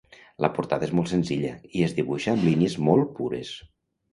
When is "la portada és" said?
0.45-0.93